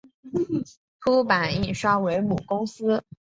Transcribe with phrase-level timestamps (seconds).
[0.99, 3.03] 凸版印刷为母公司。